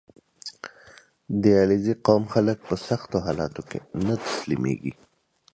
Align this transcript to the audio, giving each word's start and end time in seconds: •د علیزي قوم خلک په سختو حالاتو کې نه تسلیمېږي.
•د 1.41 1.43
علیزي 1.61 1.93
قوم 2.05 2.23
خلک 2.33 2.57
په 2.67 2.75
سختو 2.87 3.17
حالاتو 3.25 3.61
کې 3.69 3.79
نه 4.05 4.15
تسلیمېږي. 4.25 4.93